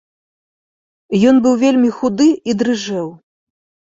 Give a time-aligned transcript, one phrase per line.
[1.31, 3.07] Ён быў вельмі худы і дрыжэў.